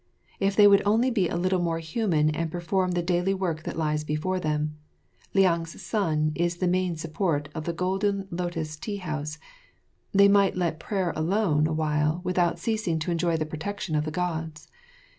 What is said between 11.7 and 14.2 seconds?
while without ceasing to enjoy the protection of the